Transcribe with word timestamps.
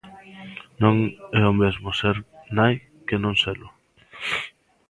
Non 0.81 0.95
é 1.41 1.43
o 1.51 1.57
mesmo 1.61 1.89
ser 1.99 2.17
nai 2.57 2.73
que 3.07 3.15
non 3.23 3.33
selo. 3.43 3.69